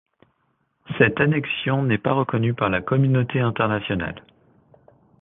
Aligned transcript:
Cette 0.97 1.19
annexion 1.21 1.83
n'est 1.83 1.99
pas 1.99 2.13
reconnue 2.13 2.55
par 2.55 2.69
la 2.71 2.81
communauté 2.81 3.39
internationale. 3.39 4.19